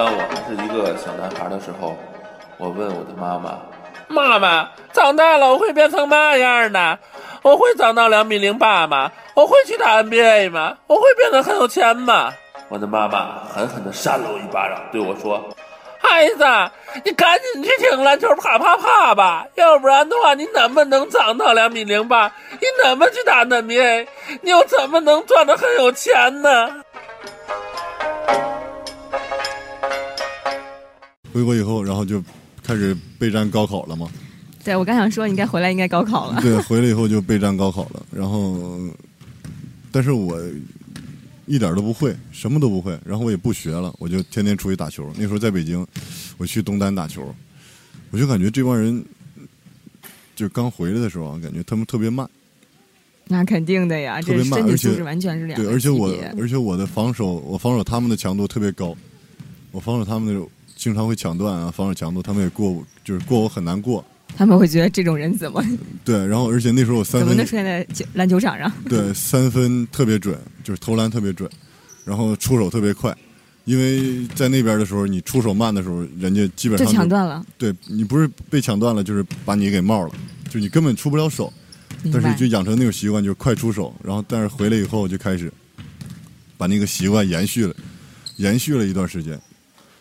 [0.00, 1.94] 当我还是一个小男孩的时候，
[2.56, 3.58] 我问我的妈妈
[4.08, 6.98] ：“妈妈，长大了我会变成嘛样呢？
[7.42, 9.12] 我会长到两米零八吗？
[9.34, 10.74] 我会去打 NBA 吗？
[10.86, 12.32] 我会变得很有钱吗？”
[12.70, 15.38] 我的妈妈狠狠地扇了我一巴掌，对我说
[16.00, 16.46] ：“孩子，
[17.04, 22.32] 你赶紧去听篮球啪啪啪吧，要不然的话，你怎么能长到两米零八？
[22.52, 24.06] 你怎么去打 NBA？
[24.40, 26.70] 你又怎么能赚得很有钱呢？”
[31.32, 32.22] 回国以后，然后就
[32.62, 34.08] 开始备战高考了嘛。
[34.62, 36.42] 对，我刚想说，你该回来应该高考了。
[36.42, 38.04] 对，回来以后就备战高考了。
[38.12, 38.78] 然后，
[39.90, 40.38] 但是我
[41.46, 42.98] 一点都不会，什么都不会。
[43.04, 45.10] 然后我也不学了，我就天天出去打球。
[45.16, 45.86] 那时候在北京，
[46.36, 47.34] 我去东单打球，
[48.10, 49.02] 我就感觉这帮人
[50.36, 52.28] 就刚回来的时候啊，感觉他们特别慢。
[53.28, 58.94] 那肯定的呀，特别慢，而且完全是两对，而且我而且我的防守，我防守他们的强度特别高，
[59.70, 60.46] 我防守他们的。
[60.80, 64.02] 经常会抢断啊，防守强度，他们也过，就是过我很难过。
[64.34, 65.62] 他们会觉得这种人怎么？
[66.02, 68.72] 对，然后而且那时候我三分怎么能出现在篮球场上？
[68.88, 71.50] 对，三分特别准，就是投篮特别准，
[72.06, 73.14] 然后出手特别快。
[73.66, 77.44] 因为在那边的时候，你出手慢的时候，人家基本上就抢断了。
[77.58, 80.14] 对你不是被抢断了，就是把你给冒了，
[80.48, 81.52] 就你根本出不了手。
[82.10, 83.94] 但是就养成那种习惯，就是快出手。
[84.02, 85.52] 然后但是回来以后就开始
[86.56, 87.74] 把那个习惯延续了，
[88.36, 89.38] 延续了一段时间。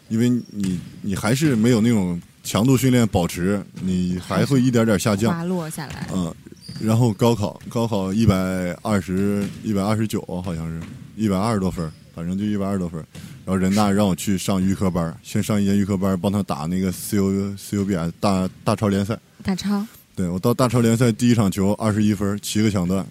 [0.10, 6.08] 因为你你还是没有那种强度训练保持，你还会一点点下降，滑落下来。
[6.12, 6.34] 嗯，
[6.82, 8.36] 然后高考高考一百
[8.82, 13.00] 二十一百二十九，好像是一百二十多分，反正就一百二十多分。
[13.46, 19.18] 然后人大让我去上预科班，先上一节预科班，帮他打那个 C U C U B S 大大超联赛。
[19.44, 19.86] 大超。
[20.16, 23.06] 对我到大超联赛第一场球二十一分，七个抢断。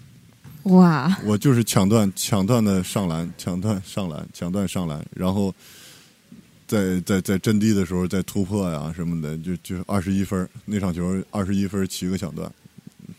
[0.63, 1.17] 哇！
[1.23, 5.53] 我就是抢断抢断的上篮，抢断上篮，抢断上篮，然后。
[6.69, 12.49] 在在在阵地的时候，在突破呀什么的，就就二十一分那场球二十一分七个抢断，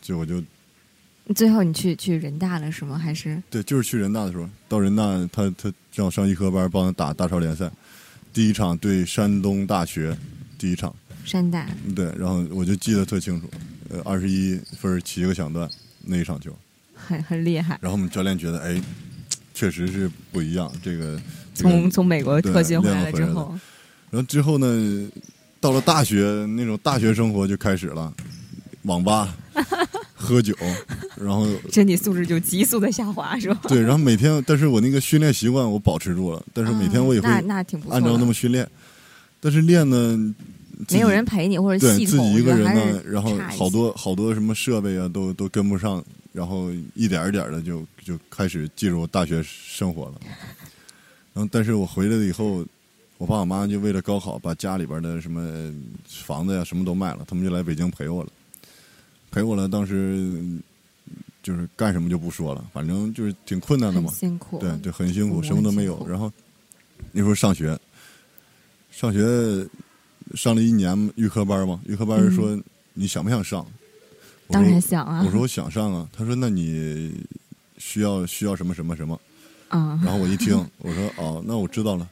[0.01, 0.41] 就我就
[1.35, 2.97] 最后你去去人大了是吗？
[2.97, 5.03] 还是对，就是去人大的时候，到人大
[5.33, 7.69] 他他让我上医科班，帮他打大超联赛，
[8.33, 10.17] 第一场对山东大学，
[10.57, 10.95] 第一场
[11.25, 13.51] 山大对，然后我就记得特清楚，
[13.89, 15.69] 呃，二十一分七个抢断
[16.05, 16.57] 那一场球，
[16.95, 17.77] 很很厉害。
[17.83, 18.81] 然后我们教练觉得，哎，
[19.61, 21.21] 确实是不一样，这个。
[21.53, 23.55] 从从美国特训回来之后，
[24.11, 25.07] 然后之后呢，
[25.61, 28.11] 到了大学那种大学生活就开始了，
[28.85, 29.37] 网吧
[30.17, 30.55] 喝酒，
[31.17, 33.61] 然后 身体素质就急速的下滑，是吧？
[33.69, 38.67] 对，然后每天，但是我那个训练习惯我保持住了，但是每天我也会那挺按照那么训练，
[39.39, 40.17] 但是练呢，
[40.91, 46.03] 没有人陪你或者对自己一个人呢，然后好多好多什么设备啊都都跟不上，
[46.33, 50.21] 然后一点一点的就就开始进入大学生活了。
[51.33, 52.65] 然后，但是我回来了以后，
[53.19, 55.73] 我爸我妈就为了高考，把家里边的什么
[56.07, 58.31] 房子呀什么都卖了，他们就来北京陪我了，
[59.31, 59.69] 陪我了。
[59.69, 60.41] 当时
[61.43, 66.07] 就是干什么就不说了，反正就是挺困难的嘛，辛苦，对对，很辛苦，什么都没有。
[66.09, 66.31] 然后
[67.13, 67.79] 那时候上学，
[68.91, 69.69] 上学
[70.35, 72.61] 上了一年预科班嘛，预科班说
[72.93, 73.67] 你想不想上？
[74.51, 75.23] 当然想啊。
[75.25, 76.09] 我说我想上啊。
[76.13, 77.13] 他说那你
[77.79, 79.19] 需要需要什么什么什么？
[79.69, 79.99] 啊！
[80.05, 82.09] 然后我一听， 我说：“哦，那我知道了。”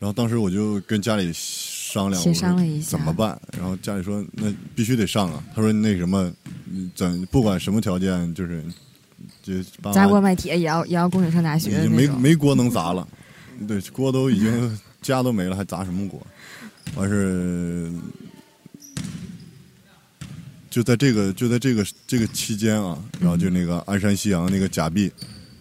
[0.00, 3.40] 然后当时我就跟家里商量，协商了一下怎么办。
[3.56, 6.32] 然后家里说：“那必须得上啊！”他说：“那什么，
[6.96, 8.64] 怎不管什么条件，就是
[9.42, 9.52] 就
[9.92, 13.06] 砸锅卖铁也要也要供你上大学。”没没锅能砸了，
[13.68, 16.20] 对，锅都已经家都没了，还砸什么锅？
[16.96, 17.92] 完事
[20.70, 25.12] 就在这个就在这个这个期间啊，然后就那个鞍山夕阳那个假币。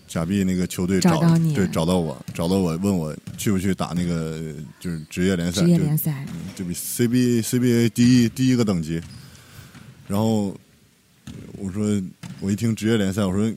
[0.07, 1.19] 假币那个球队找
[1.53, 4.41] 对找到我，找到我问我去不去打那个
[4.79, 6.25] 就是职业联赛，职业联赛
[6.55, 8.99] 就比 CB CBA 第一第一个等级。
[10.07, 10.47] 然后
[11.59, 12.01] 我说
[12.39, 13.47] 我一听职业联赛，我说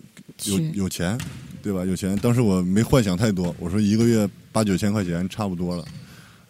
[0.44, 1.18] 有有钱
[1.62, 1.86] 对吧？
[1.86, 2.14] 有钱。
[2.18, 5.82] 当时我没幻想太多，我说一个月八九千块钱差不多了。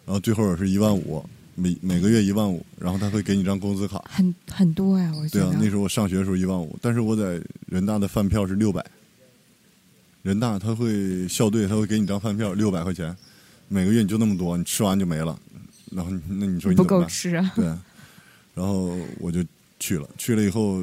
[0.05, 1.25] 然后最后是一万五，
[1.55, 8.85] 每每个月一万五，然后他会给你张工资卡，很很多呀，我对啊，那时候我上学的时候一万五，但是我在人大的饭票是六百。
[10.21, 13.13] 人大他会校队，他会给你张饭票六百块钱，
[13.67, 15.37] 每个月你就那么多，你吃完就没了。
[15.91, 17.51] 然后那你说你不够吃啊？
[17.55, 17.65] 对。
[18.53, 19.43] 然后我就
[19.79, 20.81] 去了，去了以后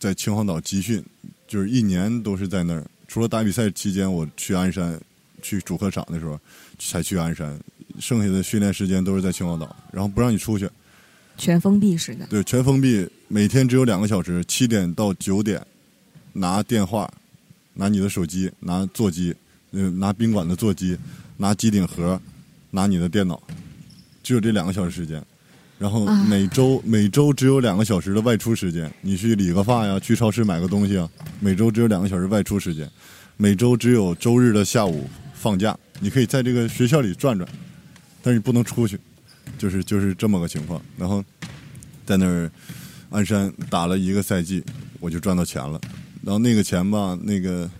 [0.00, 1.00] 在秦皇岛集训，
[1.46, 2.84] 就是一年都是在那儿。
[3.06, 5.00] 除了打比赛期间我去鞍山
[5.40, 6.38] 去主客场的时候
[6.80, 7.56] 才去鞍山，
[8.00, 10.68] 剩下的训练时间都是在秦皇岛，然后不让你出去，
[11.36, 12.26] 全封闭式的。
[12.26, 15.60] 对，全封闭，每天只有两个小时，七点到九点
[16.32, 17.10] 拿电话。
[17.80, 19.32] 拿你的手机，拿座机，
[19.70, 20.98] 嗯，拿宾馆的座机，
[21.36, 22.20] 拿机顶盒，
[22.72, 23.40] 拿你的电脑，
[24.20, 25.24] 只有这两个小时时间。
[25.78, 31.08] 然后每周每周只有两个小时的外出时间，你去理个发呀，去超市买个东西啊，
[31.38, 32.90] 每周只有两个小时外出时间，
[33.36, 37.48] 每周只有周日的下午放假，你可以在这个学校里转转，
[38.22, 38.98] 但是你不能出去，
[39.58, 40.80] 就是就是这么个情况。
[40.96, 41.24] 然后
[42.04, 42.50] 在那儿
[43.10, 44.62] 鞍山打了一个赛季，
[45.00, 45.80] 我就赚到钱了。
[46.22, 47.70] 然后那个钱吧，那个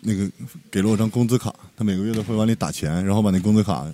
[0.00, 0.30] 那个
[0.70, 3.86] 给了我张工资卡，他每个月都会往里打钱，然后把那工资卡。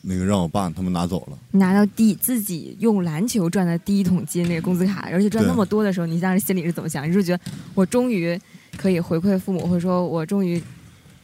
[0.00, 7.06] 那个让我爸他们拿走了，拿到第自己用篮球赚的第一桶金那个工资卡，而且赚那么多的时候，你当时心里是怎么想？
[7.06, 7.44] 你是觉得
[7.74, 8.40] 我终于
[8.76, 10.62] 可以回馈父母，或者说我终于，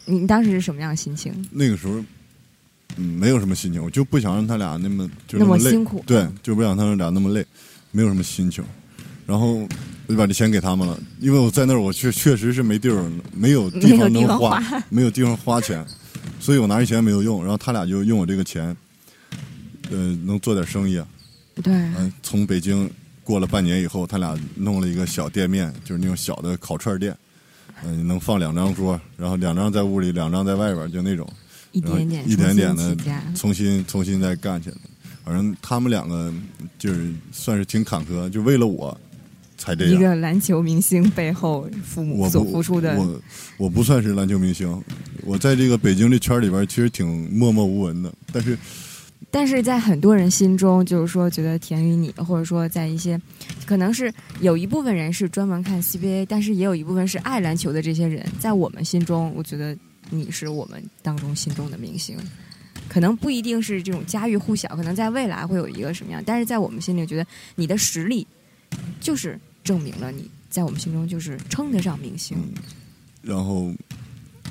[0.06, 1.32] 你当时是什么样的心情？
[1.52, 2.04] 那个时候，
[2.96, 7.44] 嗯，没有什么心情，我就不想让他俩那么就那么辛苦，对，就不想他们俩那么累，
[7.90, 8.64] 没有什么心情。
[9.26, 9.54] 然后
[10.06, 15.84] 我就把这钱给他们了，因为我在那儿，我确确实是没地儿，没有地方 能花，没有地方花钱。
[16.38, 18.76] 所以我拿这钱没有用，然后他俩就用我这个钱，
[19.90, 21.06] 呃，能做点生意啊。
[21.62, 21.72] 对。
[21.72, 22.90] 嗯，从北京
[23.22, 27.16] 过了半年以后，他俩弄了一个小店面，就是那种小的烤串店，
[27.82, 31.26] 嗯，能放两张桌，然后两张在屋里，两张在外边，就那种。
[31.74, 32.96] 一点点，一点点的
[33.34, 34.76] 重新重新再干起来。
[35.24, 36.32] 反正他们两个
[36.78, 38.96] 就是算是挺坎坷，就为了我
[39.56, 39.94] 才这样。
[39.94, 42.96] 一个篮球明星背后，父母所付出的。
[42.96, 43.20] 我
[43.56, 44.80] 我不算是篮球明星，
[45.22, 48.12] 我在这个北京这圈里边其实挺默默无闻的。
[48.32, 48.58] 但是，
[49.30, 53.20] 但是在很多人心中，就是说觉得田雨你，或者说在一些，
[53.64, 59.74] 可能是有一部分人是专门看 CBA，但是也有一部分是爱篮球的这些人，在我们心中，我觉得
[60.10, 62.18] 你是我们当中心中的明星。
[62.88, 68.26] 可能不一定是这种家喻户晓，可能在未来会有一个什么样，但是在我们心里，觉得你的实力
[69.00, 69.38] 就是。
[69.64, 72.36] 证明了你在我们心中就是称得上明星，
[73.22, 73.72] 然后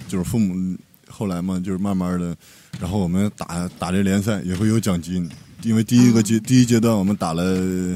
[0.08, 0.76] 就是父母
[1.08, 2.36] 后来嘛，就是慢慢的，
[2.80, 5.30] 然后我们打打这联赛也会有奖金，
[5.62, 7.96] 因为第一个阶第一阶段我们打了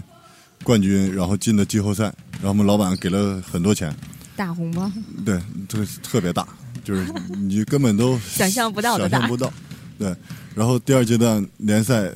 [0.63, 3.92] 冠军，然后进了季后赛，然后我们老板给了很多钱，
[4.36, 4.92] 大红包，
[5.25, 6.48] 对，特特别大，
[6.88, 7.06] 就是
[7.36, 9.51] 你根本都 想象不到的想象不到，
[10.00, 10.16] 对，
[10.56, 12.10] 然后第二阶段联赛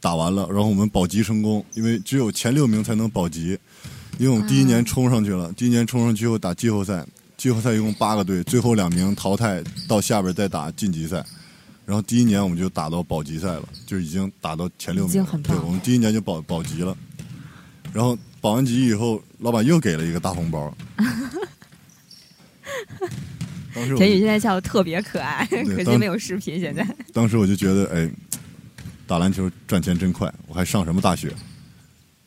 [0.00, 3.58] 打完了，然后我们保级成功，因为只有前六名才能保级。
[4.16, 7.04] 因为我们第一年冲上去了，第一年冲上去后打季后赛，
[7.36, 11.16] 季后赛一共八个队，最后两名淘汰到下边再打晋级赛，
[11.84, 16.96] 然后第一年我们就打到保级赛了，就已经打到前六名，对，我们第一年就保保级了，
[17.92, 20.72] 然后保完级以后，老板又给了一个大红包。
[23.96, 26.60] 田宇现在笑的特别可爱， 可惜没有视频。
[26.60, 28.10] 现在， 当时我就觉得，哎，
[29.06, 31.32] 打篮球赚钱真快，我还上什么大学？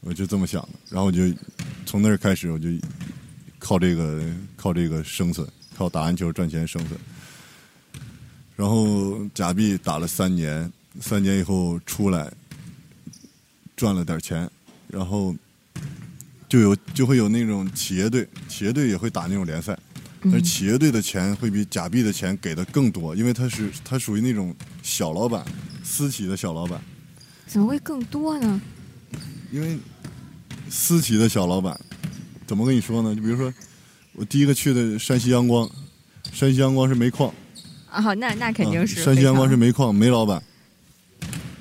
[0.01, 1.23] 我就这么想的，然后我就
[1.85, 2.69] 从那儿开始，我就
[3.59, 4.21] 靠这个
[4.55, 6.99] 靠这个生存，靠打篮球赚钱生存。
[8.55, 12.31] 然后假币打了三年，三年以后出来
[13.75, 14.49] 赚了点钱，
[14.87, 15.35] 然后
[16.47, 19.77] 就有就会有那种企业队，企业队也会打那种联赛，
[20.23, 25.45] 但是企业队的钱会比假币的钱给的更多，因为他是他属于那种小老板，
[25.83, 26.81] 私企的小老板。
[27.45, 28.61] 怎么会更多呢？
[29.51, 29.77] 因为
[30.69, 31.79] 私企的小老板，
[32.45, 33.15] 怎么跟你说呢？
[33.15, 33.53] 就比如说，
[34.13, 35.69] 我第一个去的山西阳光，
[36.33, 37.33] 山西阳光是煤矿。
[37.89, 39.01] 啊，那那肯定是。
[39.01, 40.43] 山西阳光是煤矿，煤老板，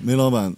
[0.02, 0.52] 煤老板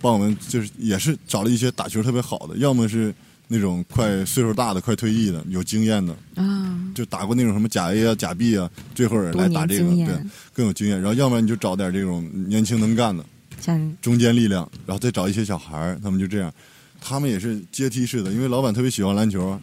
[0.00, 3.14] 帮我们就是也是找了一些打球特别好的，要么是
[3.48, 10.16] 那种快岁数大的、快退役的、有经验的啊，就打过那种什么甲 A 啊、甲 B 啊，最后来打这个，对，
[10.52, 11.00] 更有经验。
[11.00, 13.24] 然后要不然你就找点这种年轻能干的。
[14.02, 16.52] 中间力量，然后再找一些小孩儿，他们就这样，
[17.00, 19.58] 他们也是阶梯式的，因为老板特别喜欢篮球，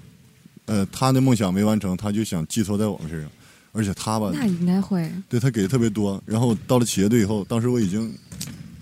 [0.65, 3.29] 呃，他的梦想没完成，他就想寄托在我们身上，
[3.73, 8.11] 而且他吧，那应该会，对他给的特别多，然后到了企业队以后，当时我已经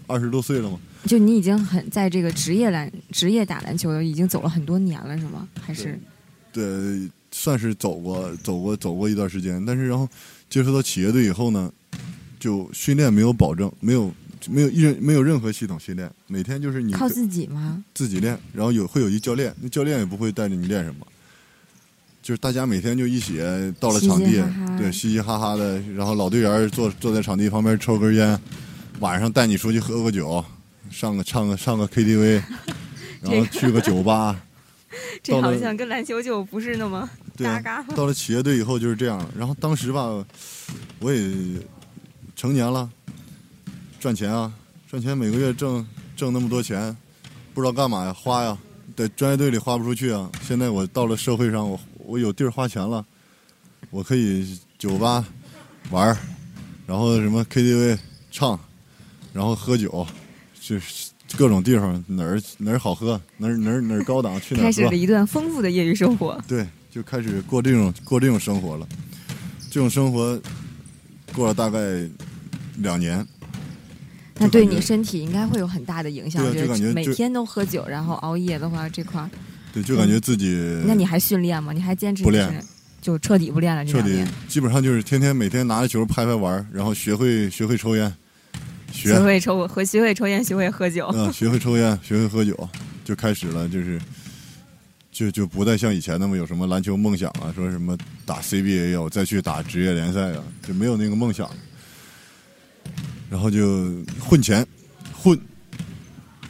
[0.08, 5.48] 二十多岁了嘛，就你已经很在这个职业篮职业打篮球的已经走了很多年了，是吗？
[5.62, 6.00] 还是？
[6.52, 10.08] 对，算是走过走过走过一段时间，但是然后
[10.50, 11.72] 接触到企业队以后呢，
[12.40, 14.14] 就训练没有保证，没有。
[14.50, 17.84] 没有一人没有任何系统训练，每天就是你靠自己吗？
[17.94, 21.06] 自己练，然后有会有一教练，那教练也不会带着你练什么，
[22.24, 23.38] 就是大家每天就一起
[23.82, 24.42] 到了场地，
[24.78, 28.40] 对，嘻嘻哈哈的，然后老队员坐坐在场地旁边抽根烟，
[29.02, 30.44] 晚上带你出去喝个酒，
[30.90, 32.42] 上个唱个上个 KTV，
[33.22, 34.40] 然后去个酒吧。
[35.22, 37.84] 这好像跟篮球就不是那么搭嘎。
[37.96, 40.26] 到了企业队以后就是这样，然后当时吧，
[41.00, 41.32] 我也
[42.36, 42.90] 成年了。
[44.00, 44.52] 赚钱啊，
[44.90, 46.96] 赚钱每个月挣挣那么多钱，
[47.54, 48.58] 不知道干嘛呀，花呀，
[48.96, 50.30] 在专业队里花不出去啊。
[50.42, 53.06] 现在我到了社会上，我我有地儿花钱了，
[53.92, 55.24] 我可以酒吧
[55.92, 56.18] 玩儿，
[56.88, 58.00] 然后什么 KTV
[58.32, 58.60] 唱，
[59.34, 60.08] 然后喝酒，
[60.70, 66.40] 就是各种地方哪儿哪儿好喝，哪儿哪儿哪儿高档去哪儿开始了一段丰富的业余生活。
[66.48, 68.88] 对，就开始过这种过这种生活了。
[69.72, 70.40] 这种生活
[71.34, 72.08] 过了大概
[72.78, 73.26] 两年，
[74.38, 76.46] 那对你身体应该会有很大的影响。
[76.54, 79.28] 就感觉每天都喝酒，然后熬夜的话，这块
[79.74, 80.56] 对，就感觉自己。
[80.86, 81.74] 那你还训练吗？
[81.74, 82.64] 你还坚持不练？
[83.02, 83.84] 就彻底不练了？
[83.86, 88.14] 彻底基本上就是天天每天拿着球拍拍玩，然后学会学会抽烟，
[89.04, 91.10] 学会抽和学会抽烟，学会喝酒。
[91.14, 92.70] 嗯，学会抽烟，学会喝酒，
[93.04, 94.00] 就开始了，就是。
[95.12, 101.50] 就就不再像以前那么有什么篮球梦想啊，说什么打 CBA 啊，再去打职业联赛啊，就没有那个梦想。
[103.30, 104.66] 然后就混钱，
[105.12, 105.38] 混，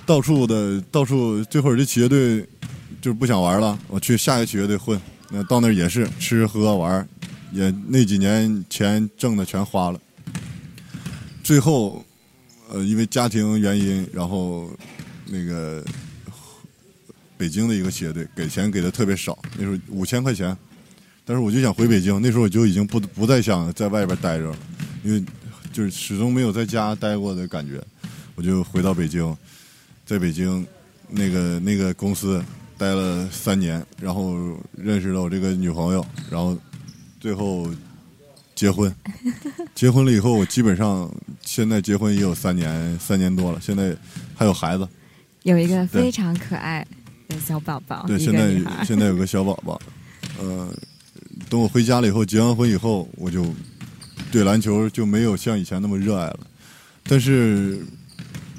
[0.05, 2.41] 到处的到处，最后这企业队
[3.01, 5.01] 就是不想玩了，我去下一个企业队混。
[5.31, 7.07] 那到那也是吃喝玩，
[7.51, 9.99] 也那几年钱挣的全花了。
[11.41, 12.05] 最后，
[12.69, 14.69] 呃，因为家庭原因，然后
[15.25, 15.83] 那个。
[17.37, 20.53] 北京的一个企业队给钱给的特别少，那时候五千块钱，
[21.23, 24.57] 但是我就想回北京，那时候我就已经不不再想在外边待着了，
[25.05, 25.23] 因为
[25.71, 27.81] 就是始终没有在家待过的感觉，
[28.35, 29.33] 我就回到北京，
[30.05, 30.67] 在北京
[31.07, 32.43] 那个那个公司
[32.77, 34.35] 待了三年，然后
[34.75, 36.57] 认识了我这个女朋友，然后
[37.21, 37.69] 最后
[38.53, 38.93] 结婚，
[39.79, 41.09] 结婚了以后，我基本上
[41.45, 43.95] 现在结婚也有三年三年多了，现在
[44.35, 44.85] 还有孩子，
[45.43, 46.85] 有一个非常可爱
[47.29, 47.39] 的。
[47.39, 49.79] 小宝宝，对，现在现在有个小宝宝，
[50.37, 50.67] 呃，
[51.49, 53.45] 等我回家了以后，结完婚以后，我就
[54.33, 56.39] 对篮球就没有像以前那么热爱了。
[57.03, 57.79] 但是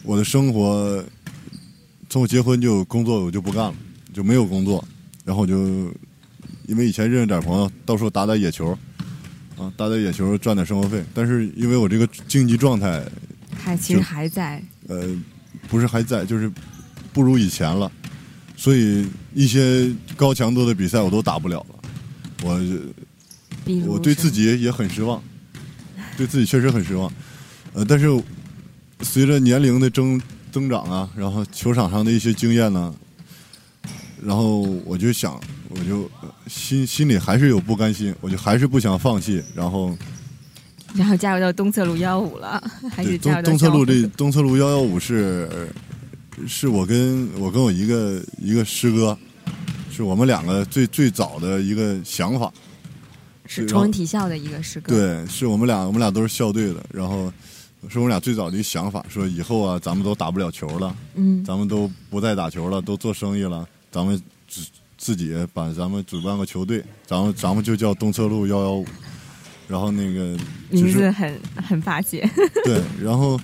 [0.02, 1.04] 我的生活
[2.08, 3.74] 从我结婚就工作我就不干了，
[4.14, 4.82] 就没有工作，
[5.22, 5.54] 然后我就
[6.66, 8.74] 因为以前认识点朋友，到时候打打野球，
[9.60, 11.04] 啊，打打野球赚点生活费。
[11.12, 13.04] 但是因为我这个竞技状态
[13.62, 15.06] 还其实还在，呃，
[15.68, 16.50] 不是还在，就是
[17.12, 17.92] 不如以前了。
[18.56, 21.76] 所以一些高强度的比赛我都打不了了，
[22.42, 22.60] 我
[23.86, 25.22] 我对自己也很失望，
[26.16, 27.10] 对自己确实很失望。
[27.72, 28.06] 呃，但是
[29.02, 32.94] 随着年龄的增增长啊，然后球场上的一些经验呢，
[34.22, 35.40] 然后我就想，
[35.70, 36.10] 我就
[36.46, 39.96] 心心里还是有不甘心，我就还是不想放弃，然后
[40.94, 45.68] 然后加入到东侧路幺幺五了，还是东东侧路这东侧路幺幺五是。
[46.46, 49.18] 是我跟我跟我一个一个师哥，
[49.90, 52.50] 是我们两个最最早的一个想法，
[53.44, 54.94] 是崇文体校的一个师哥。
[54.94, 56.82] 对，是我们俩，我们俩都是校队的。
[56.90, 57.30] 然后
[57.90, 64.62] 是我们俩最早的一个想法，说以后啊，咱们都打不了球了，嗯，咱们都不再打球了，都做生意了，咱们自
[65.00, 68.86] 自己把咱们主办个球队，咱们咱们就叫东侧路幺幺五。
[69.66, 70.36] 然后那个
[70.68, 72.22] 名字很很霸气。
[72.64, 73.40] 对，然后。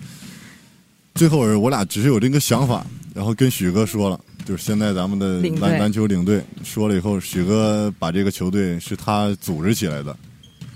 [1.15, 10.15] 最后，我俩只是有这个想法，然后跟许哥说了，就是现在咱们的篮篮球领队说了以后，许哥把这个球队是他组织起来的，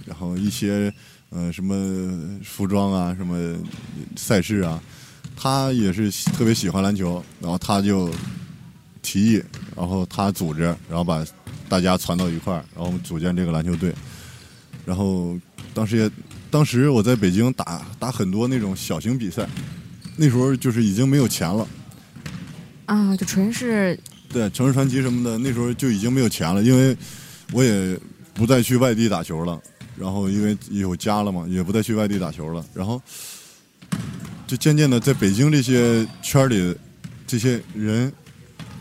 [0.06, 0.90] 然后一些
[1.28, 3.54] 呃什么服装啊，什么
[4.16, 4.82] 赛事啊，
[5.36, 8.10] 他也是特别喜欢篮球，然后他就
[9.02, 9.42] 提议，
[9.80, 11.24] 然后他组织，然后把
[11.66, 13.94] 大家攒到一块儿，然后我们组建这个篮球队，
[14.84, 15.38] 然后
[15.72, 16.10] 当时也
[16.50, 19.48] 当时我在北京打打很多那种小型比赛。
[20.16, 21.66] 那时候就是已经没有钱了，
[22.84, 26.94] 啊，就纯是对城市传奇什么的，那时候就已经没有钱了，因为
[27.52, 27.98] 我也
[28.34, 29.58] 不再去外地打球了，
[29.96, 33.00] 然后因为有家了嘛，也不再去外地打球了，然后
[34.46, 36.76] 就渐渐的在北京这些圈里
[37.26, 38.12] 这些人，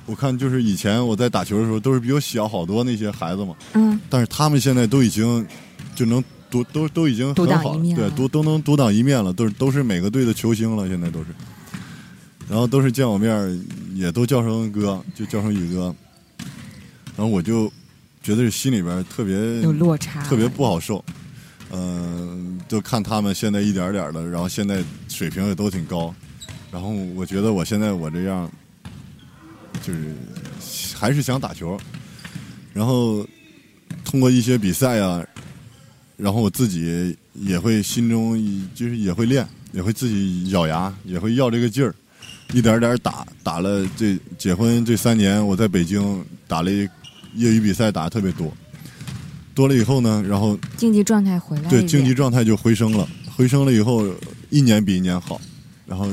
[0.09, 5.45] 我看就是以前我在打球的时候都是比我小好多那些孩子嘛，嗯，但是他们现在都已经
[5.95, 6.23] 就能。
[6.51, 11.27] 独都都已经很好，对，都都能独当一面了，都是都是每个队的球星了，现在都是，
[12.49, 13.63] 然后都是见我面
[13.93, 15.93] 也都叫声哥，就叫声宇哥，
[17.15, 17.71] 然后我就
[18.23, 21.05] 觉得心里边特别有落差，特别不好受，
[21.71, 26.11] 嗯，就看他们现在一点点的，然后现在水平也都挺高，
[26.71, 28.49] 然后我觉得我现在我这样，
[29.81, 30.13] 就是
[30.95, 31.79] 还是想打球，
[32.73, 33.25] 然后
[34.03, 35.25] 通过一些比赛啊。
[36.17, 38.37] 然后我自己也会心中
[38.75, 41.95] 就是也会练，也会自己咬牙，也会要这个劲儿，
[42.51, 43.25] 一点点打。
[43.41, 46.89] 打了这结婚这三年，我在北京打了业
[47.35, 48.51] 余比赛，打的特别多。
[49.55, 53.07] 多了以后呢，然后竞技状态回来，对竞技状态就回升了。
[53.33, 54.05] 回升了以后，
[54.49, 55.39] 一年比一年好。
[55.85, 56.05] 然后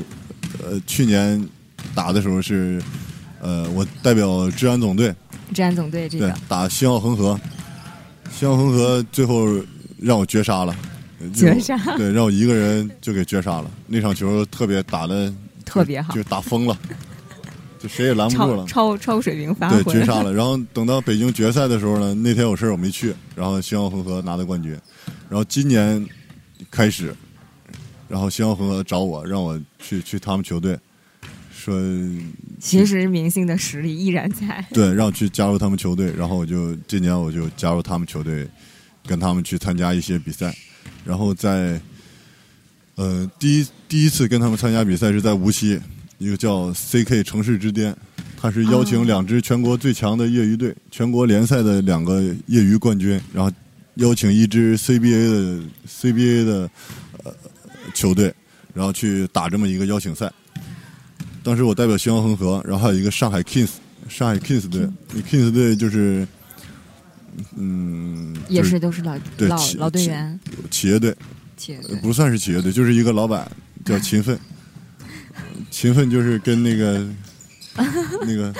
[0.63, 1.45] 呃，去年
[1.97, 2.81] 打的时候是
[3.41, 5.15] 呃，我代表治安总队，
[5.55, 7.39] 治安总队这个打新奥恒河，
[8.31, 9.47] 新奥恒河最后。
[9.99, 10.77] 让我绝杀了，
[11.35, 13.71] 绝杀，对，让我一个人就给绝杀了。
[13.87, 15.33] 那场球特别打的
[15.65, 16.79] 特别好，就打疯了，
[17.79, 20.31] 就谁也拦不住了，超超水平发挥，对，绝杀 了。
[20.35, 24.73] 然后等到北京决赛的时候呢，那天有事我没去，然后星耀恒河拿的冠军。
[25.31, 26.07] 然后今年
[26.71, 27.17] 开始，
[28.09, 30.79] 然后星耀恒河找我，让我去去他们球队，
[31.51, 31.75] 说
[32.59, 36.13] 其实明星的实力依然在，对，让我去加入他们球队。
[36.17, 38.47] 然后我就今年我就加入他们球队，
[39.07, 40.55] 跟他们去参加一些比赛。
[41.05, 41.81] 然后在，
[42.95, 45.79] 呃，第一第一次跟他们参加比赛是在无锡，
[46.19, 47.95] 一个叫 CK 城市之巅，
[48.41, 53.55] 他是邀请两支全国最强的业余队，全国联赛的两个业余冠军，然后
[53.97, 56.71] 邀请一支 CBA 的 CBA 的
[57.25, 57.35] 呃
[57.95, 58.35] 球队，
[58.73, 60.33] 然后去打这么一个邀请赛。
[61.47, 63.71] 当时我代表新阳恒河，然后还有一个上海 Kings，
[64.09, 64.81] 上海 Kings 队
[65.31, 66.27] ，Kings 队就是。
[67.55, 71.15] 嗯，也是都是老老老队员，企业队，
[71.57, 71.95] 企业队。
[72.01, 73.49] 不算是企业队，就是一个老板
[73.85, 74.37] 叫 勤奋，
[75.71, 77.07] 勤奋就是跟那个
[78.23, 78.53] 那个，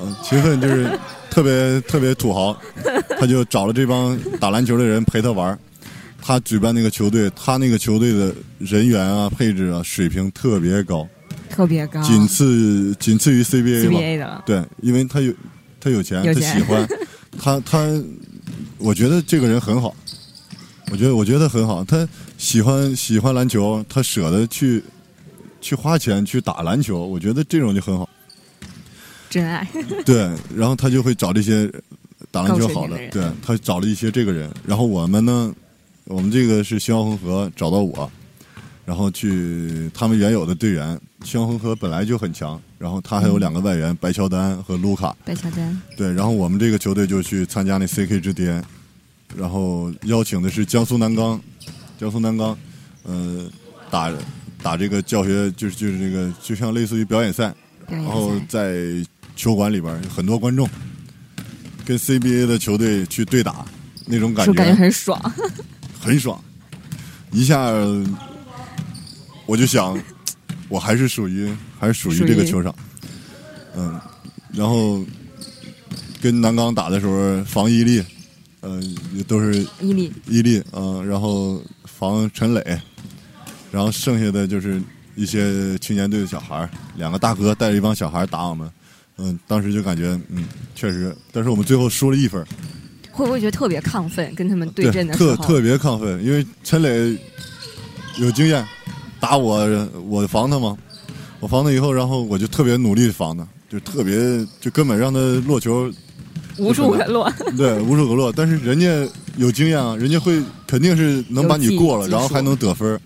[0.00, 0.96] 嗯，勤奋就是
[1.30, 2.56] 特别特别土豪，
[3.18, 5.58] 他就找了这帮打篮球的人陪他玩
[6.20, 11.08] 他举办那个球队，他那个球队的人员啊、配置啊水平特别高，
[11.58, 15.34] 特别高，仅次仅次于 CBA 的，对，因为他有
[15.80, 16.88] 他有钱，他喜欢。
[17.36, 17.84] 他他，
[18.78, 19.92] 我觉得这个人很好，
[20.92, 21.84] 我觉得我觉得很好。
[21.84, 24.80] 他喜欢喜欢篮球，他舍得去
[25.60, 28.08] 去花钱去打篮球，我觉得这种就很好。
[29.28, 29.66] 真爱。
[30.06, 31.68] 对，然后他就会找这些
[32.30, 34.48] 打篮球好的，对他找了一些这个人。
[34.64, 35.52] 然后我们呢，
[36.04, 38.08] 我们这个是星耀恒河找到我，
[38.88, 40.98] 然后去他们原有的队员。
[41.22, 45.14] 星恒河本来就很强，然后他还有两个外援白乔丹和卢卡。
[45.26, 45.82] 白乔丹。
[45.94, 48.64] 对，然后我们这个球队就去参加那 CK 之巅，
[49.36, 51.38] 然后邀请的是江苏南钢，
[51.98, 52.56] 江苏南钢，
[53.02, 53.46] 呃，
[53.90, 54.10] 打
[54.62, 57.52] 打这个教学，就是就是这个，就像类似于表演赛，
[57.88, 58.74] 然后在
[59.36, 60.66] 球馆里边很多观众，
[61.84, 63.66] 跟 CBA 的球队去对打，
[64.06, 65.20] 那种感觉，感觉很爽，
[66.00, 66.40] 很爽，
[67.32, 67.72] 一下
[69.48, 69.98] 我就想。
[70.70, 72.74] 我还是属于还是属于这个球场，
[73.74, 73.98] 嗯，
[74.52, 75.02] 然后
[76.20, 78.04] 跟南钢打的时候防伊利，
[78.60, 78.94] 嗯，
[79.26, 82.78] 都是伊利伊利，嗯，然后防陈磊，
[83.72, 84.78] 然后剩下的就是
[85.16, 88.70] 一些青年队的小孩两个大哥带着一帮小孩打我们，
[89.16, 92.44] 嗯，当时就感觉嗯，确实，但是我们最后输了一分，
[93.10, 94.34] 会不会觉得特别亢奋？
[94.34, 97.18] 跟他们对阵的时候，特特别亢奋，因为陈磊
[98.18, 98.62] 有经验。
[99.20, 100.76] 打我，我防他吗？
[101.40, 105.88] 我防他以后，然后我就特别努力防他，就特别就根本让他落球
[106.56, 107.32] 无处可落。
[107.56, 108.32] 对，无处可落。
[108.32, 112.98] 但是人家有经验啊，人家会肯定是能把你过了，然后还能得分。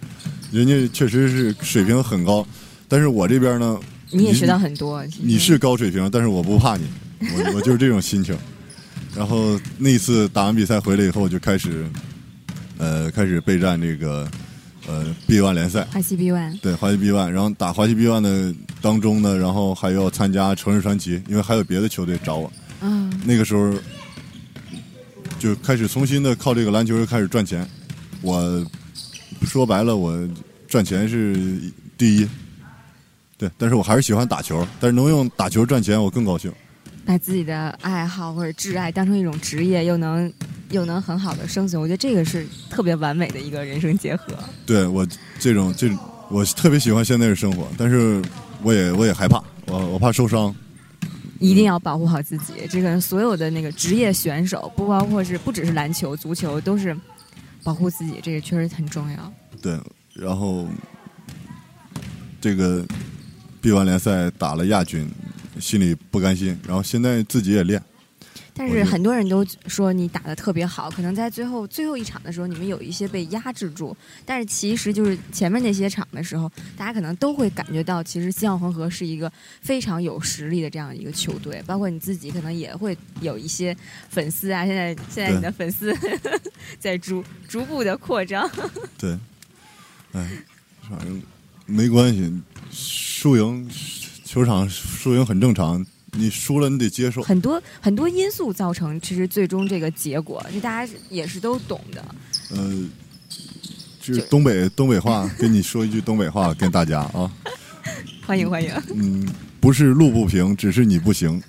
[0.50, 2.46] 人家确实是水平很高。
[2.88, 3.78] 但是我这边呢，
[4.10, 5.04] 你也学到很多。
[5.20, 6.84] 你是高水平，但是我不怕你，
[7.20, 8.34] 我 我就是这种心情。
[9.14, 11.84] 然后那次打完比赛回来以后，就开始
[12.78, 14.26] 呃开始备战这个。
[14.86, 22.52] 呃，B One 联赛，华西 B One，对，华西 B One，然后打华西 B One 的当中呢，然后还要参加城市传奇，因为还有别的球队找我。
[22.80, 23.72] 嗯，那个时候
[25.38, 27.64] 就开始重新的靠这个篮球开始赚钱。
[28.22, 28.66] 我
[29.42, 30.18] 说白了，我
[30.66, 31.60] 赚钱是
[31.96, 32.28] 第一，
[33.38, 36.52] 对，但是我还是喜欢打球，但是能用打球赚钱，我更高兴。
[37.04, 40.32] 把自己的爱好或者挚爱当成一种职业，又能。
[40.72, 44.24] 又能很好的生存，我觉得这个是特别完美的一个人生结合。
[44.66, 45.06] 对我
[45.38, 45.88] 这种这
[46.28, 48.20] 我特别喜欢现在的生活，但是
[48.62, 50.52] 我也我也害怕，我我怕受伤。
[51.38, 52.54] 一定要保护好自己。
[52.70, 56.96] 这个所有的那个职业选手，不包括是不只是篮球、足球，都是
[57.64, 59.32] 保护自己，这个确实很重要。
[59.60, 59.76] 对，
[60.14, 60.68] 然后
[62.40, 62.86] 这个
[63.60, 65.10] B 完联赛打了亚军，
[65.58, 67.82] 心里不甘心，然后现在自己也练。
[68.62, 73.96] 但是很多人都说你打的特别好，可能在最后最后一场的时候，你们有一些被压制住。
[74.24, 81.60] 但是其实就是前面那些场的时候，大家可能都会感觉到，其实西澳恒河是一个非常有实力的这样一个球队。
[81.66, 83.76] 包括你自己可能也会有一些
[84.08, 85.92] 粉丝啊，现在现在你的粉丝
[86.78, 88.48] 在逐逐步的扩张。
[88.96, 89.18] 对，
[90.12, 90.30] 哎，
[90.88, 91.20] 反正
[91.66, 92.32] 没关系，
[92.70, 93.68] 输赢
[94.24, 95.84] 球场输赢很正常。
[96.18, 97.22] 你输了，你得接受。
[97.22, 102.04] 很多很多因素造成，其实最终这个结果，这大家也是都懂的。
[102.50, 102.84] 呃，
[104.00, 107.32] 就是东北东北话，跟你说一句东北话，跟大家啊，
[108.26, 108.70] 欢迎欢迎。
[108.94, 109.26] 嗯，
[109.58, 111.42] 不是路不平，只是你不行，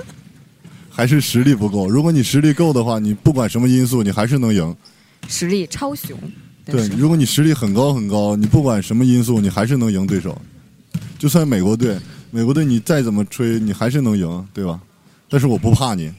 [0.90, 1.88] 还是实力不够。
[1.88, 4.76] 如果你实力够的话，你不管什么因素，你还是能赢。
[5.28, 6.18] 实力超雄。
[6.66, 10.38] 对，如果你实力很高很高，你不管什么因素，你还是能赢对手。
[11.18, 11.98] 就算美国队，
[12.30, 14.80] 美国队你再怎么吹，你还是能赢，对吧？
[15.28, 16.12] 但是我不怕你。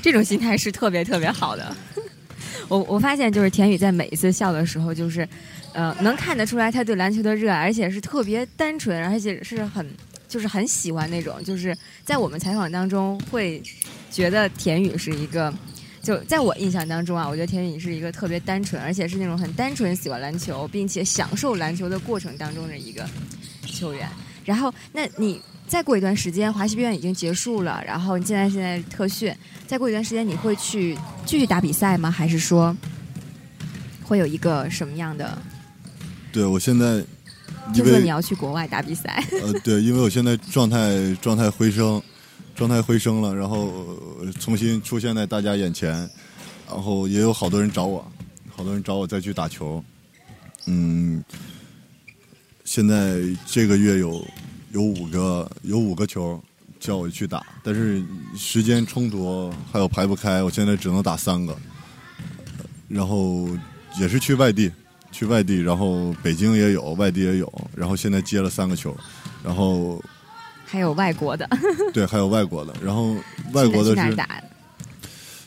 [0.00, 1.76] 这种心态是特别特别好的。
[2.68, 5.28] 我我发现，就是田宇在每一次笑的时候，就是
[5.72, 9.86] 呃，能看得出来他对篮球的热爱，而且是特别单纯，而且是很
[10.28, 11.42] 就是很喜欢那种。
[11.42, 13.62] 就是在我们采访当中，会
[14.10, 15.52] 觉得田宇是一个。
[16.02, 23.08] 就在我印象当中啊，我觉得田宇是一个特别单纯，而且是那种很单纯喜欢篮球，并且享受篮球的过程当中的一个
[23.64, 24.06] 球员。
[24.44, 29.34] 然后，那你再过一段时间，华西边已经结束了，然后你现在现在特训，
[29.66, 32.10] 再过一段时间，你会去继续打比赛吗？
[32.10, 32.76] 还是说
[34.04, 35.38] 会有一个什么样的？
[36.32, 37.02] 对我现在，
[37.72, 39.24] 听说你要去国外打比赛。
[39.42, 42.02] 呃，对，因为我现在状态状态回升。
[42.56, 43.98] 状态回升了，然后
[44.38, 45.90] 重新出现在大家眼前，
[46.68, 48.08] 然后也有好多人找我，
[48.48, 49.82] 好多人找我再去打球。
[50.66, 51.20] 嗯，
[52.64, 54.26] 现在这个月有
[54.72, 56.42] 有五个有五个球
[56.80, 58.02] 叫我去打，但是
[58.36, 61.56] 时间冲突还有排不开，我现在只能打三个。
[62.88, 63.48] 然后
[64.00, 64.70] 也是去外地，
[65.12, 68.96] 去外地，然后北京也有，外地也有，然后现在接了三个球，
[69.44, 70.02] 然后。
[70.66, 71.48] 还有外国的，
[71.92, 72.74] 对，还有外国的。
[72.82, 73.14] 然后
[73.52, 74.16] 外国的是，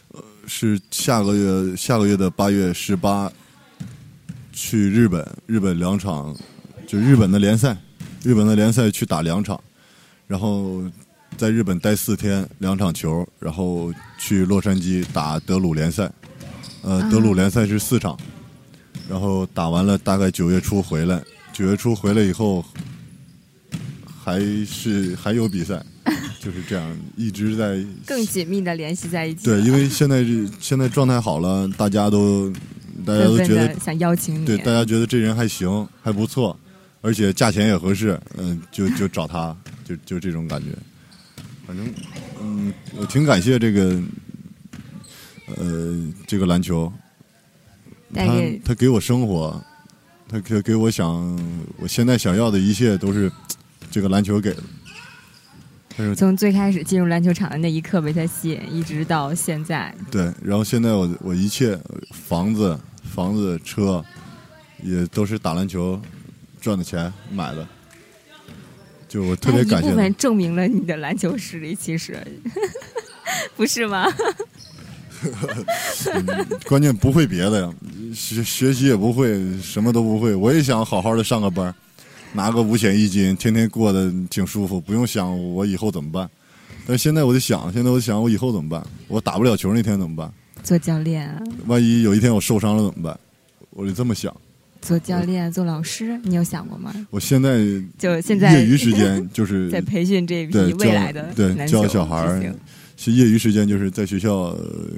[0.09, 3.29] 呃，是下个月下个月的八月十八，
[4.53, 6.33] 去日本，日本两场，
[6.87, 7.77] 就日本的联赛，
[8.23, 9.61] 日本的联赛去打两场，
[10.25, 10.81] 然后
[11.37, 16.11] 在日本待四天，两场球，然后去洛杉矶打德鲁联赛，
[16.81, 18.17] 呃，德鲁联赛是四场，
[19.07, 21.21] 然后打完了，大概九月初回来，
[21.53, 22.65] 九月初回来以后。
[24.27, 25.81] 还是还有比赛，
[26.43, 29.45] 就是这样一直在更紧密的联系在一起。
[29.45, 32.51] 对，因为现在是现在状态好了，大家都
[33.05, 36.59] 大家都觉得想邀请你，对，大家觉得这人还行，还不错，
[37.01, 40.67] 而且价钱也合适，嗯，就就找他，就就这种感觉。
[41.65, 41.93] 反正
[42.41, 44.01] 嗯，我挺感谢这个
[45.55, 46.91] 呃这个篮球，
[48.13, 48.25] 他
[48.65, 49.63] 他给我生活，
[50.27, 51.39] 他给给我想
[51.77, 53.31] 我现在想要的一切都是。
[53.89, 59.95] 这个篮球给的，从最开始进入篮球场的那一刻被他吸引，一直到现在。
[60.11, 61.79] 对，然后现在我我一切
[62.11, 64.03] 房子、房子、车，
[64.83, 65.99] 也都是打篮球
[66.61, 67.67] 赚的钱买的。
[69.07, 69.89] 就我特别感谢。
[69.89, 72.21] 部分证明了你的篮球实力，其实
[73.55, 74.05] 不是吗？
[76.67, 77.73] 关键不会别的呀，
[78.13, 80.35] 学学习也不会，什么都不会。
[80.35, 81.73] 我也想好好的上个班。
[82.33, 86.29] 拿个五险一金，天天过得挺舒服，不用想我以后怎么办。
[86.85, 88.85] 但是现在我就想，现在我想我以后怎么办？
[89.07, 90.31] 我打不了球那天怎么办？
[90.61, 91.41] 做教练啊！
[91.65, 93.17] 万一有一天我受伤了怎么办？
[93.69, 94.35] 我就这么想。
[94.87, 96.93] 做教练、做老师，你有想过吗？
[97.09, 97.59] 我现在
[97.97, 102.55] 就现在业余时间 就是在培训这批未来的对教小孩儿。
[102.95, 104.57] 是业余时间就是在学校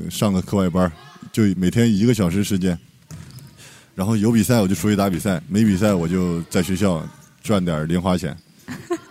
[0.09, 0.91] 上个课外班，
[1.31, 2.77] 就每天一个小时时间。
[3.95, 7.03] 然后有比赛我就出去打比赛，没比赛我就在学校。
[7.41, 8.35] 赚点零花钱。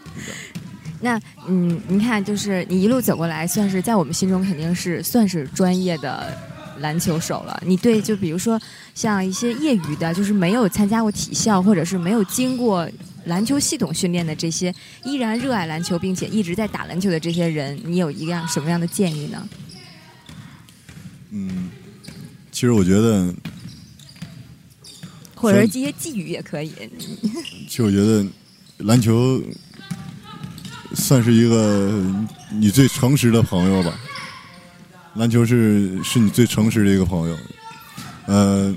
[1.00, 6.36] 那嗯，你看，就是你一路走过来，算是在我们心中肯定是算是专业的
[6.78, 7.62] 篮球手了。
[7.66, 8.60] 你对，就比如说
[8.94, 12.88] 像一些业余的，就是没有参加过体校，或者是没有经过
[13.24, 19.48] 篮球系统训练的这些，依然热爱篮球并且一直在打篮球的这些人，你有一样什么样的建议呢？
[21.30, 21.70] 嗯，
[22.50, 23.34] 其实我觉得。
[25.40, 26.72] 或者是这些寄语也可以。
[27.68, 28.26] 其实我觉得，
[28.78, 29.40] 篮球
[30.96, 31.92] 算是一个
[32.50, 33.96] 你最诚实的朋友吧。
[35.18, 37.36] 篮球是是你最诚实的一个朋友。
[38.26, 38.72] 呃，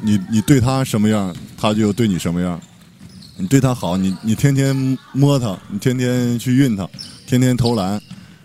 [0.00, 2.60] 你你对他什么样，他就对你什么样。
[3.36, 6.88] 你对他好，你你天天摸他，你天天去运他，
[7.26, 8.00] 天天投篮，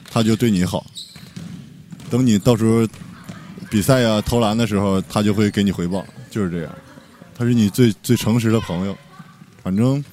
[0.10, 0.84] 他就对你好。
[2.10, 2.88] 等你到时候
[3.70, 6.74] 比赛呀投篮的时候，他就会给你回报，就是这样。
[7.38, 8.98] 他是你最最诚实的朋友，
[9.62, 10.04] 反正，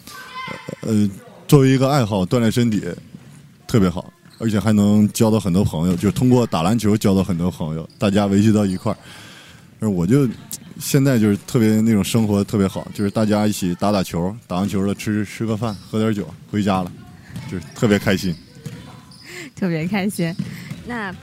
[0.81, 1.09] 呃，
[1.49, 2.85] 作为一个爱好锻炼身体，
[3.67, 4.13] 特别好，
[4.43, 9.89] 而且还能交到很多朋友，就通过打篮球交到很多朋友，大家维系到一块儿。
[9.89, 10.29] 我就
[10.81, 16.91] 现在就是特别那种生活特别好，就是大家一起打打球，打完球了吃吃个饭，喝点酒，回家了，
[17.51, 18.35] 就是特别开心，
[19.55, 20.35] 特别开心。
[20.87, 21.15] 那。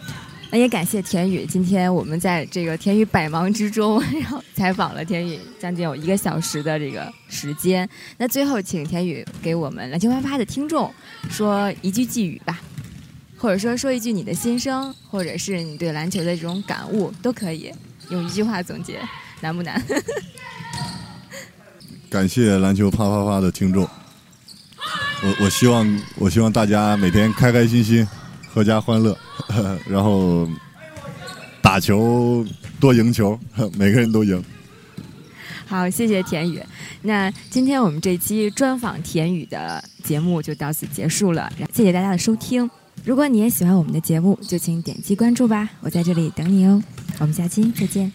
[0.52, 7.88] 那也感谢田宇，今天我们在这个田宇百忙之中， 然后采访了田宇将近有一个小时的这个时间。
[8.18, 10.92] 那最后，请田宇给我们篮球啪啪的听众
[11.30, 12.60] 说一句寄语吧，
[13.40, 17.72] 或者说说一句你的心声，或者是你对篮球的这种感悟都可以。
[18.10, 19.00] 用一句话总结，
[19.40, 19.82] 难不难？
[22.10, 23.88] 感谢篮球啪啪啪的听众，
[25.24, 28.08] 我我希望我希望大家每天开开心心，
[28.54, 29.18] 阖家欢乐，
[29.88, 30.50] 然后
[31.62, 32.44] 打球
[32.80, 33.40] 多赢球，
[33.78, 34.44] 每个人都赢。
[35.68, 36.60] 好，谢谢田宇。
[37.04, 42.68] 那今天我们这期专访田宇的节目就到此结束了，谢谢大家的收听。
[43.04, 46.82] 如果你也喜欢我们的节目，就请点击关注吧，我在这里等你哦。
[47.20, 48.12] 我们下期再见。